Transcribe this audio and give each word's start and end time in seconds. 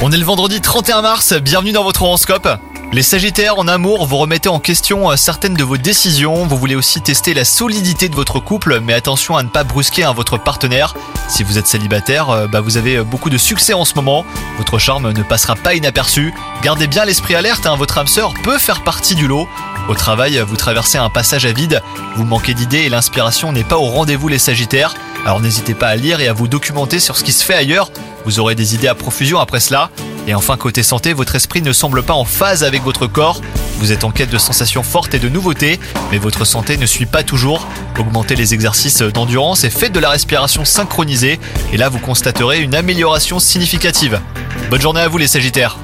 On 0.00 0.10
est 0.10 0.16
le 0.16 0.24
vendredi 0.24 0.62
31 0.62 1.02
mars, 1.02 1.34
bienvenue 1.34 1.72
dans 1.72 1.84
votre 1.84 2.02
horoscope. 2.02 2.48
Les 2.94 3.02
Sagittaires, 3.02 3.58
en 3.58 3.68
amour, 3.68 4.06
vous 4.06 4.16
remettez 4.16 4.48
en 4.48 4.58
question 4.58 5.10
euh, 5.10 5.16
certaines 5.16 5.52
de 5.52 5.62
vos 5.62 5.76
décisions. 5.76 6.46
Vous 6.46 6.56
voulez 6.56 6.74
aussi 6.74 7.02
tester 7.02 7.34
la 7.34 7.44
solidité 7.44 8.08
de 8.08 8.14
votre 8.14 8.40
couple, 8.40 8.80
mais 8.80 8.94
attention 8.94 9.36
à 9.36 9.42
ne 9.42 9.50
pas 9.50 9.64
brusquer 9.64 10.04
un 10.04 10.14
votre 10.14 10.38
partenaire. 10.38 10.94
Si 11.28 11.42
vous 11.42 11.58
êtes 11.58 11.66
célibataire, 11.66 12.30
euh, 12.30 12.46
bah 12.46 12.62
vous 12.62 12.78
avez 12.78 13.02
beaucoup 13.04 13.28
de 13.28 13.36
succès 13.36 13.74
en 13.74 13.84
ce 13.84 13.94
moment. 13.96 14.24
Votre 14.56 14.78
charme 14.78 15.12
ne 15.12 15.22
passera 15.22 15.56
pas 15.56 15.74
inaperçu. 15.74 16.32
Gardez 16.62 16.86
bien 16.86 17.04
l'esprit 17.04 17.34
alerte, 17.34 17.66
hein, 17.66 17.76
votre 17.76 17.98
âme 17.98 18.06
sœur 18.06 18.32
peut 18.42 18.56
faire 18.56 18.82
partie 18.82 19.14
du 19.14 19.28
lot. 19.28 19.46
Au 19.90 19.94
travail, 19.94 20.42
vous 20.46 20.56
traversez 20.56 20.96
un 20.96 21.10
passage 21.10 21.44
à 21.44 21.52
vide, 21.52 21.82
vous 22.16 22.24
manquez 22.24 22.54
d'idées 22.54 22.84
et 22.84 22.88
l'inspiration 22.88 23.52
n'est 23.52 23.64
pas 23.64 23.76
au 23.76 23.90
rendez-vous 23.90 24.28
les 24.28 24.38
Sagittaires. 24.38 24.94
Alors 25.26 25.40
n'hésitez 25.40 25.74
pas 25.74 25.88
à 25.88 25.96
lire 25.96 26.20
et 26.20 26.28
à 26.28 26.32
vous 26.32 26.48
documenter 26.48 26.98
sur 26.98 27.16
ce 27.16 27.24
qui 27.24 27.32
se 27.32 27.44
fait 27.44 27.54
ailleurs, 27.54 27.90
vous 28.24 28.40
aurez 28.40 28.54
des 28.54 28.74
idées 28.74 28.88
à 28.88 28.94
profusion 28.94 29.38
après 29.38 29.60
cela. 29.60 29.90
Et 30.26 30.34
enfin 30.34 30.56
côté 30.56 30.82
santé, 30.82 31.12
votre 31.12 31.34
esprit 31.34 31.62
ne 31.62 31.72
semble 31.72 32.02
pas 32.02 32.14
en 32.14 32.24
phase 32.24 32.62
avec 32.64 32.82
votre 32.82 33.06
corps. 33.06 33.40
Vous 33.78 33.90
êtes 33.90 34.04
en 34.04 34.10
quête 34.10 34.30
de 34.30 34.38
sensations 34.38 34.82
fortes 34.82 35.14
et 35.14 35.18
de 35.18 35.28
nouveautés, 35.28 35.80
mais 36.10 36.18
votre 36.18 36.44
santé 36.44 36.76
ne 36.76 36.86
suit 36.86 37.06
pas 37.06 37.24
toujours. 37.24 37.66
Augmentez 37.98 38.36
les 38.36 38.54
exercices 38.54 39.02
d'endurance 39.02 39.64
et 39.64 39.70
faites 39.70 39.92
de 39.92 40.00
la 40.00 40.10
respiration 40.10 40.64
synchronisée, 40.64 41.40
et 41.72 41.76
là 41.76 41.88
vous 41.88 41.98
constaterez 41.98 42.60
une 42.60 42.74
amélioration 42.74 43.40
significative. 43.40 44.20
Bonne 44.70 44.80
journée 44.80 45.00
à 45.00 45.08
vous 45.08 45.18
les 45.18 45.26
Sagittaires 45.26 45.78